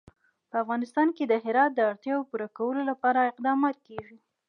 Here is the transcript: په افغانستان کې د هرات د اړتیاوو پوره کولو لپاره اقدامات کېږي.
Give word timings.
په 0.49 0.55
افغانستان 0.63 1.07
کې 1.15 1.23
د 1.27 1.33
هرات 1.45 1.71
د 1.75 1.79
اړتیاوو 1.91 2.27
پوره 2.29 2.47
کولو 2.57 2.81
لپاره 2.89 3.29
اقدامات 3.31 3.77
کېږي. 3.87 4.17